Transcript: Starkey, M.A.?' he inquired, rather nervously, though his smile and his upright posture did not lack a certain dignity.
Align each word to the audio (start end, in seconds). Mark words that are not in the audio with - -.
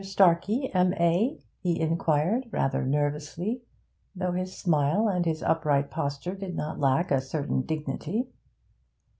Starkey, 0.03 0.73
M.A.?' 0.73 1.39
he 1.59 1.79
inquired, 1.79 2.47
rather 2.51 2.83
nervously, 2.83 3.61
though 4.15 4.31
his 4.31 4.57
smile 4.57 5.07
and 5.07 5.27
his 5.27 5.43
upright 5.43 5.91
posture 5.91 6.33
did 6.33 6.55
not 6.55 6.79
lack 6.79 7.11
a 7.11 7.21
certain 7.21 7.61
dignity. 7.61 8.27